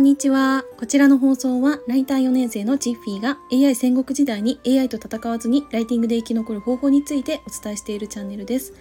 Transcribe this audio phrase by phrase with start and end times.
[0.00, 0.64] んにちは。
[0.78, 8.72] こちらの放送は、ライター4年生のチッフィーが AI 戦国時代に AI と戦わずにライティングで生き残る方法についてお伝えしているチャンネルです。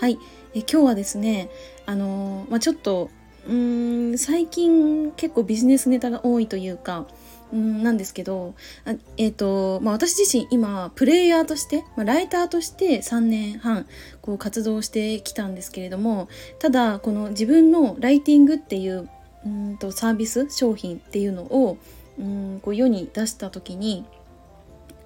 [0.00, 0.18] はい。
[0.52, 1.48] え今日はですね、
[1.86, 3.08] あのー、まあ、ちょっと、
[3.46, 7.06] うーん、最近結構ビジネスネタが多いというか、
[7.54, 13.86] んなんですけど、あえっ、ー、と、まあ、私自身今、プレイヤーとして、まあ、ライターとして3年半、
[14.22, 16.26] こう活動してきたんですけれども、
[16.58, 19.08] ただ、この自分のライティングっていう
[19.44, 21.78] うんとサービス商品っていうのを
[22.18, 24.04] うんこう世に出した時に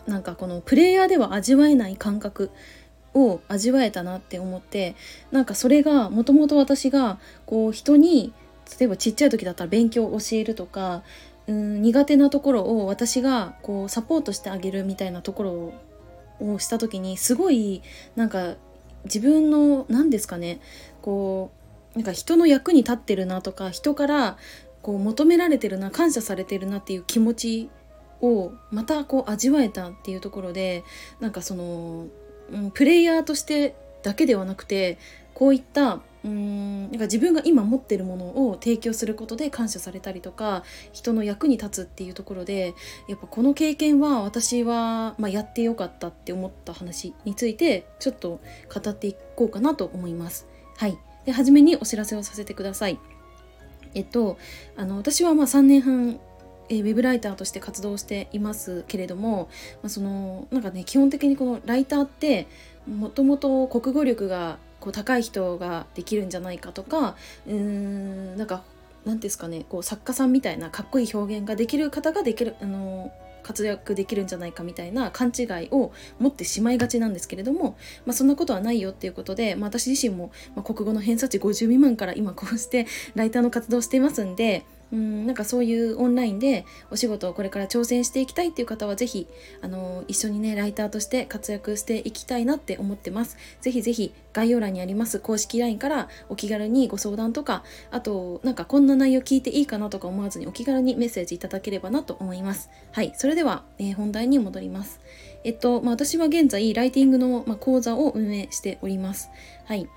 [0.07, 2.51] なんかこのプレイヤーでは味わえない感覚
[3.15, 4.95] を味わえたなって思って
[5.31, 8.33] なんかそれがもともと私がこう人に
[8.79, 11.03] 例えばちっちゃい時だったら勉強を教えるとか
[11.47, 15.43] うん苦手なところを私がこうサポートしてあげるみたいなとこ
[16.41, 17.83] ろをした時にすごい
[18.17, 18.55] なんか
[19.05, 20.61] 自分の何ですかね
[21.03, 21.58] こう
[21.99, 24.37] なんか人の役に立ってるなとか人から
[24.83, 27.71] こう求められてるな感謝されてるなっていう気持ち
[28.23, 30.85] をまたこう味わえたっていうところで
[31.19, 32.07] なんかその、
[32.53, 34.97] うん、プレイヤーとしてだけではなくて
[35.35, 42.75] こういったうんなんか自分が今持ってるものを提供することで感謝されたりとか人の役に立つっていうところで
[43.09, 48.41] やっぱこの経験は私は、まあ、やってよかったって思った話についてちょっと
[48.73, 50.47] 語っていこうかなと思います。
[50.77, 50.97] はい
[51.29, 52.99] で初めにお知らせをさせてください。
[53.95, 54.39] えっと、
[54.77, 56.21] あの私はまあ3年半
[56.71, 59.49] えー、ウェブライターとして活動していますけれども、
[59.83, 62.47] まあ、そのなんかね基本的にこのライターって
[62.87, 68.65] もともと国語力がこう高い人ができるんじゃないかとかうーんなんか
[69.07, 89.27] 何ですかねこう作家さんみたいなかっこいい表現ができる方ができるあの活躍できるんじゃないかみたいな勘違いを持ってしまいがちなんですけれども、まあ、そんなことはないよっていうことで、まあ、私自身も、ま国語の偏差値50未満から今こうしてライターの活動をしていますんでうんなんかそういうオンラインでお仕事をこれから挑戦していきたいっていう方はぜひ
[89.61, 93.37] あの一緒にねライターとして活躍していきたいなって思ってます。
[93.61, 102.71] ぜひぜひ概要欄にあります公式 LINE からお気軽にご相談とかあとなんかこんな内容聞いていいかなとか思わずにお気軽にメッセージいただければなと思います。
[102.93, 105.01] はいそれでは、えー、本題に戻ります。
[105.45, 109.31] えっと、まあ、私は現在ライティングの、まあ、講座を運営しております。
[109.65, 109.89] はい。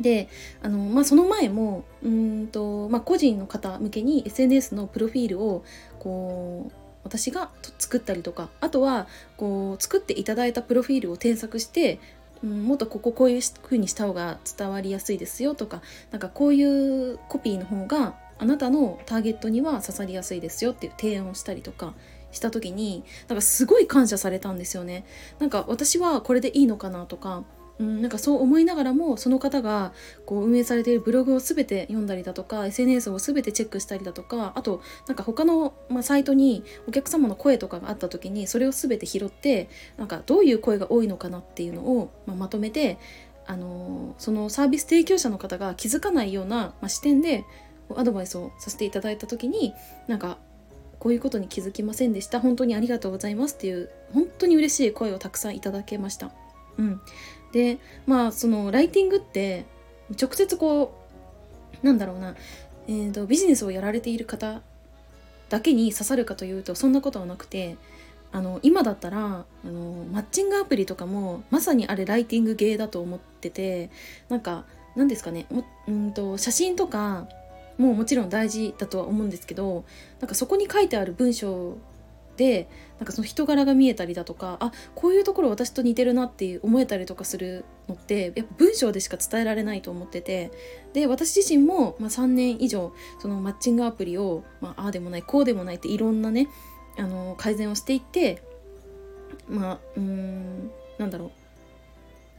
[0.00, 0.28] で
[0.62, 5.64] あの、まあ、その前もうんと、まあ、個人の方向けに SNS のプロフィールを
[5.98, 6.72] こう
[7.04, 9.06] 私が作ったりとかあとは
[9.36, 12.00] こう作っていただいたプロフィールを添削して、
[12.42, 21.94] うん、もっとこここういう風にした方が伝わりやすいですよとかなんかこういうコピーの方があなたのターゲットには刺さりやすいですよっていう提案をしたりとか
[22.30, 25.04] した時になんかすごい感謝されたんですよね。
[25.38, 27.42] なんか私はこれでいいのかなとか
[27.80, 29.92] うん、なんかそう思いながらもその方が
[30.26, 42.98] こう運営されているブログを全て読んだりだとか SNS を全てチェックしたりだとかあとなんか他の、まあ、サイトにお客様の声とかがあった時にそれを全て拾ってなんかどういう声が多いのかなっていうのを、まあ、まとめて、
[43.46, 47.44] あのー、そのサービス提供者の方が気づかないような、まあ、視点で
[47.96, 49.72] アドバイスをさせていただいた時に
[50.08, 50.38] なんか
[50.98, 56.32] こういうことに気づきませんでした本当にありがとうございますっていう本当に嬉しい声をたくさんいただけました。
[56.78, 57.00] うん、
[57.52, 59.64] でまあそのライティングって
[60.20, 60.94] 直接こ
[61.82, 62.34] うなんだろうな、
[62.88, 64.60] えーと、ビジネスをやられている方
[65.48, 67.76] だけに刺さるかというとそんなことはなくて
[68.32, 73.90] あの今だったらあのマッチングアプリとかもまさにあれライティング芸だと思ってて
[74.28, 74.64] なんか
[74.96, 77.26] 何ですかねもうんと写真とか
[77.78, 79.84] ももちろん大事だとは思うんですけど
[80.20, 81.78] なんかそこに書いてある文章
[82.38, 82.68] で
[82.98, 90.52] なんかその人柄が見えたりだとかあこういうところ私と似てるなって思えたりとかするのってやっぱ文章でしか伝えられないと思ってて
[90.92, 96.48] で私自身も、まあ、3年以上そのマッチングアプリを、まああでもないこうでもないっていろんなね
[96.96, 98.40] あの改善をしていって
[99.48, 101.32] まあうんなんだろ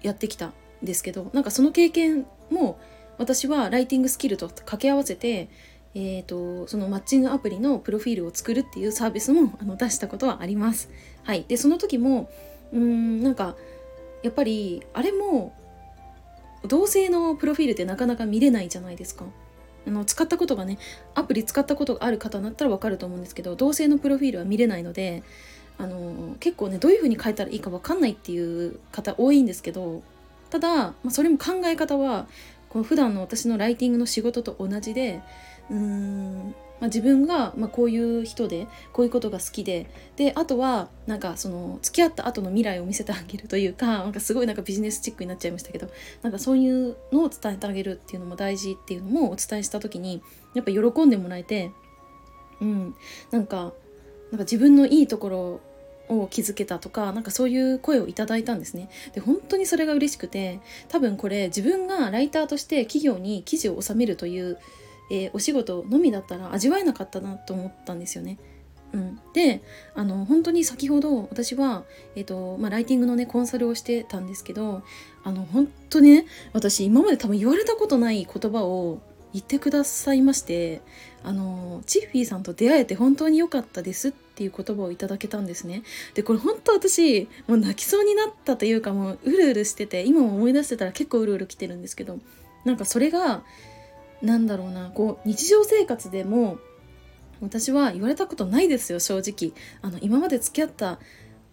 [0.03, 2.79] うやってきたんですけどなんかその経験も
[3.17, 5.49] 私はライティングスキルと掛け合わせて
[5.95, 10.89] えーと、そのマッチングアプリのプロフィールを作るっていうサービスもあの出したことはあります。
[11.23, 12.29] はい、でその時も
[12.71, 13.55] うんなんか
[14.21, 15.55] やっぱりあれも
[16.67, 19.25] 同性のプロフィールってなかなか見れないじゃないですか。
[19.87, 20.77] あの使ったことがね
[21.15, 25.23] アプリ使ったことがある方だったら分かると思うんですけど同性のプロフィールは見れないので
[25.77, 30.03] あの結構ねどういう風に書いたらいいか分かんないっていう方多いんですけど
[30.49, 32.27] ただ、まあ、それも考え方は
[32.69, 35.21] この普段の私のライティングの仕事と同じで
[35.69, 45.89] うーん、まあ、自分が、まあ、こういう人でこういうことが好きでであとはなんかその付き合った後の未来を見せてあげるというか なんかすごいなんかビジネスチックになっちゃいましたけど
[46.21, 50.21] なんかそういうのを伝えてあげるっていうのも大事っていうのもお伝えした時に
[50.53, 51.71] やっぱ喜んでもらえて
[52.61, 52.95] うん、
[53.31, 53.73] なんか
[54.31, 55.61] なんか自分のいいところ
[56.09, 58.89] を気づけたとかなんかそういう声をいただいたんですね。
[59.13, 64.57] で本当にそれが嬉しくて多分これ自分がライターとして企業に記事を収めるという、
[65.09, 68.37] えー、お仕事のみだったら味わえなかったなと思ったんですよね。
[68.91, 69.61] うん、で
[69.93, 71.83] あの本当に先ほど私は、
[72.15, 74.81] えーとまあ、ライティングのねコンサルをしてたんですけど
[75.23, 78.99] あの本当ね私今まで多分言われたことない言葉を
[79.31, 80.81] 言ってくださいまして
[81.23, 85.83] あのチッフィーさんと出会えて本当に良かったですっていう言葉をいただけたんですね
[86.15, 92.17] でこれ本当私もう泣きそうになったというかもううるうるしてて今も思い出してたら結構うるうる来てるんですけど
[92.65, 93.43] なんかそれが
[94.21, 96.57] なんだろうなこう日常生活でも
[97.41, 99.53] 私は言われたことないですよ正直。
[99.81, 100.99] あの今まで付き合った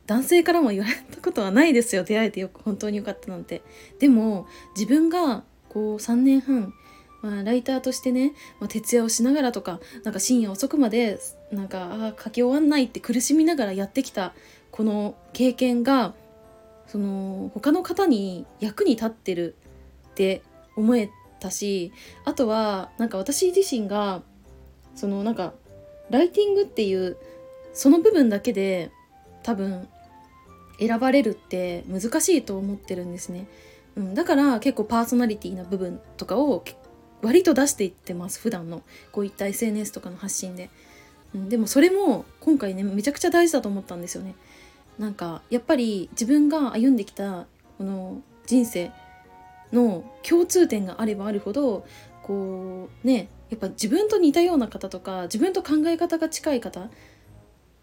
[0.06, 3.62] 男性からも言われたことはないですよ出会えてよく本当によかったなんて。
[3.98, 4.46] でも
[4.76, 6.72] 自分がこう3年半
[7.22, 11.18] まあ、ライターとしてね、まあ、徹夜をしながらとかなんか深夜遅くまで
[11.50, 14.32] なんかあ書き終わんないって苦しみながらやってきた
[14.70, 16.14] この経験が
[16.86, 19.56] その他の方に役に立ってる
[20.10, 20.42] って
[20.76, 21.10] 思え
[21.46, 21.92] たし
[22.24, 24.22] あとはなんか私自身が
[24.94, 25.52] そのなんか
[26.10, 27.16] ライティングっていう
[27.72, 28.90] その部分だけで
[29.42, 29.88] 多分
[30.78, 33.46] 選ばれるって難しいと思ってるんですね。
[33.96, 36.64] うん、だから結構パーソナリティな部分とかを
[37.22, 38.82] 割と出していってます普段の。
[39.12, 40.68] こういった SNS とかの発信で、
[41.34, 44.34] うん、でもそれも今回ねめちゃくちゃ大事だと思ったんですよね。
[44.98, 47.46] なんかやっぱり自分が歩んできた
[47.78, 48.90] この人生
[49.72, 51.86] の共通点があればあるほど
[52.22, 56.88] こうねやっぱ自分と似たような方とか自分と考え方が近い方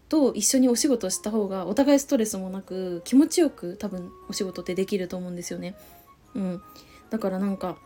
[0.08, 5.74] と一緒にお仕事した方がお互いストレスもなく気持ちよく多分お仕事ってできると思うんですよね。
[6.34, 6.62] うん、
[7.10, 7.78] だからなんか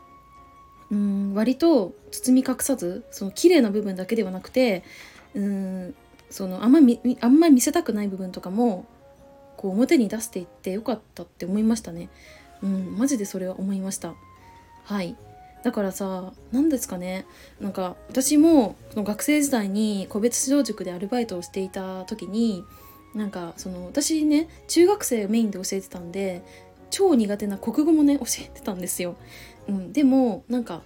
[0.91, 4.83] うん割と包み隠さずその綺麗な部分だけではなくて
[5.35, 5.95] うん
[6.31, 8.87] そのあんまりあんま見せたくない部分とかも
[9.57, 12.09] こう表に出していってよかったって思いましたね。
[12.63, 14.15] うん、マジでそれは思いました。
[14.85, 15.17] はい。
[15.63, 17.27] だからさ、何ですかね。
[17.61, 22.65] なんか私もその学生時代に個別指導塾でアルバイトをしていた時に、
[23.15, 26.43] なんかその私ね、中学生メインで教えてたんで、
[26.91, 29.17] 超苦手な国語もね、教えてたんですよ。
[29.69, 30.83] うん、でもなんか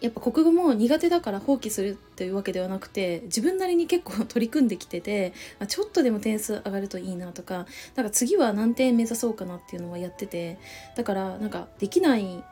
[0.00, 5.32] やっぱ国語も苦手だから放棄するっていうわけではなくて自分なりに結構取り組んできてて
[5.68, 10.58] ちょっとでも点数上がるといいなとかなんか次は何点目指そうかなっていうのはやってて
[10.96, 12.42] だからなんかできない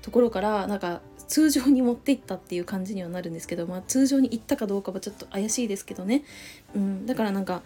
[0.00, 6.24] ところからなんか通常に持っていったっていう感じにはなるんですけど、まあ、通常に行ったかどうかはちょっと怪しいですけどね、
[6.74, 7.60] うん、だからなんか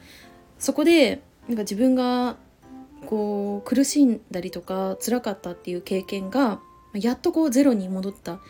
[0.59, 2.35] そこでなんか自分が
[3.07, 6.59] こう苦しんだりとか辛かったっていう経験が
[6.95, 8.41] やっとこうゼロに戻ったっ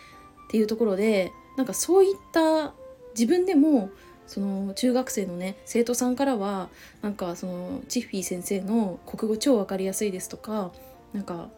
[0.50, 2.72] ていうところでなんかそういった
[3.18, 3.90] 自分でも
[4.26, 6.68] その中学生のね生徒さんからは
[7.02, 10.70] なんかそのチッフィー先生の国語超分かりやすいですとか
[11.12, 11.48] なんか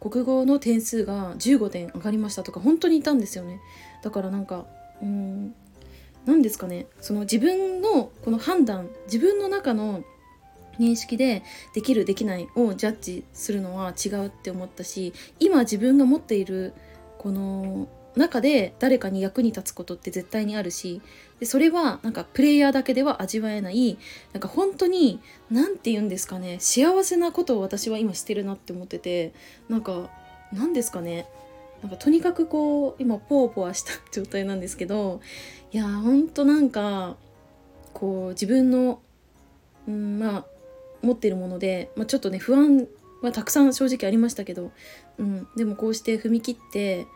[0.00, 3.60] 国語の点数が15点上がりましたとか本当にいたんですよね。
[4.02, 4.64] だからなんか
[5.02, 5.54] うん
[6.24, 6.86] 何ですかね。
[7.00, 10.02] その自分のこの判断自分の中の
[10.78, 11.42] 認識で
[11.74, 16.72] できるできないをジャッジするのは違うって思ったし今自分が持っている
[17.18, 21.00] この中で誰かに役に立つことって絶対にあるし
[21.38, 23.98] でそれはなんかプレイヤーだけでは味わえない
[24.32, 25.20] なんか本当に
[25.50, 29.32] 何て言うんですかね幸せなことを私は今してるなって思ってて
[29.68, 30.10] なんか
[30.52, 31.26] 何ですかね
[31.82, 35.20] なんかとにかくこう今ポワポワした状態なんですけど
[35.72, 37.16] いやほんとなんか
[37.92, 39.00] こう自分の、
[39.88, 40.44] うん、まあ
[41.02, 42.86] 持ってるもので、まあ、ちょっとね不安
[43.22, 44.72] はたくさん正直ありましたけど、
[45.18, 47.06] うん、でもこうして踏み切って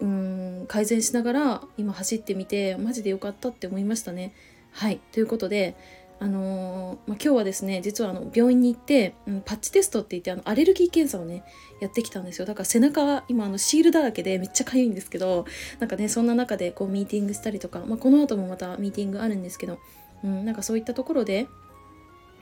[0.00, 4.32] うん改善しながら今走ってみてマジで良かったって思いましたね。
[4.72, 5.76] はいということで
[6.20, 11.44] あのー、まあ、今日はですね実はあの病院に行って、うん、パッチテストって言ってあのアレルギー検査をね
[11.80, 15.44] やってきたんですよだから背中今あのシールだらけでめっちゃ痒いんですけど
[15.80, 19.78] なんかねそんな中でこうミーティングしたりとか、まあ、この後もまたミーティングあるんですけど、
[20.22, 21.46] うん、なんかそういったところで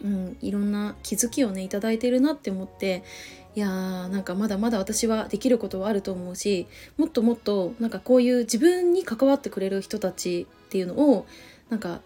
[0.04, 3.04] うん、いろんな気づきをね頂いてるなって思って
[3.54, 6.66] いやーなんかまだまだ私はできることはあると思うし
[6.96, 11.26] もっともっとなんかこういう自分に関わってくれる人たちっていうのを
[11.68, 12.00] なんか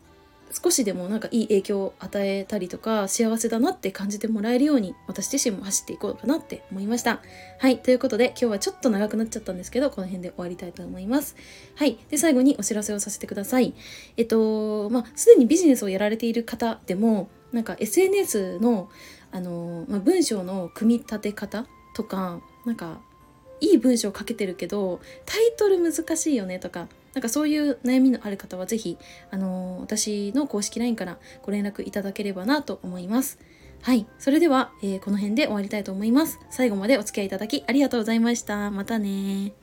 [0.53, 7.21] 少しでもなんかいい影響を与えたりとか幸せだなって感じてもらえるように私自身も走っていこうかなって思いました。
[7.59, 7.79] はい。
[7.79, 11.37] ということで今日はちょっと長くなっちゃったんですけどこの辺で終わりたいと思います。
[11.75, 11.99] はい。
[12.11, 13.75] で最後にお知らせをさせてください。
[14.17, 18.89] えっとまあすでにビジネスをやられている方でもなんか SNS の
[19.37, 23.01] あの、まあ、文章の組み立て方とかなんか
[23.61, 28.99] いい文章書けてるけどタイトル難しいよねとかなんかそういう悩みのある方は是非、
[29.31, 33.39] あの、私の公式 LINE からご連絡いただければなと思います。
[33.81, 34.07] はい。
[34.19, 36.39] それでは、えー、この辺で終わりたいと思います。
[36.51, 38.71] 最後までお付き合いいただきありがとうございました。
[38.71, 39.55] またね